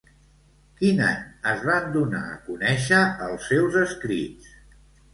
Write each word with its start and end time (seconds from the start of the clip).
Quin 0.79 1.01
any 1.07 1.19
es 1.51 1.61
van 1.69 1.87
donar 1.97 2.23
a 2.31 2.41
conèixer 2.49 3.05
els 3.29 3.49
seus 3.53 3.81
escrits? 3.87 4.55